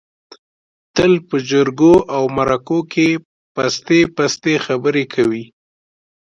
[0.95, 3.07] تل په جرگو او مرکو کې
[3.55, 5.43] پستې پستې خبرې کوي.